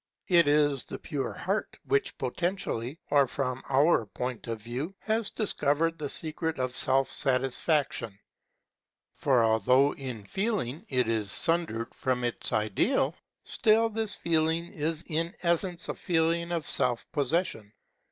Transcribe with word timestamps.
It 0.29 0.47
is 0.47 0.83
the 0.83 0.97
pure 0.97 1.31
heart, 1.31 1.77
which 1.85 2.17
potentially, 2.17 2.97
or 3.11 3.27
from 3.27 3.61
our 3.69 4.07
point 4.07 4.47
of 4.47 4.59
view, 4.59 4.95
has 5.01 5.29
discovered 5.29 5.99
the 5.99 6.09
secret 6.09 6.57
of 6.57 6.73
self 6.73 7.11
satisfaction. 7.11 8.17
For 9.13 9.43
although 9.43 9.93
in 9.93 10.25
feeling 10.25 10.87
it 10.89 11.07
is 11.07 11.31
sundered 11.31 11.93
from 11.93 12.23
its 12.23 12.51
Ideal, 12.51 13.13
still 13.43 13.89
this 13.89 14.15
feeling 14.15 14.73
is 14.73 15.03
in 15.05 15.35
essence 15.43 15.87
a 15.87 15.93
feeling 15.93 16.51
of 16.51 16.67
self 16.67 17.05
possession. 17.11 17.71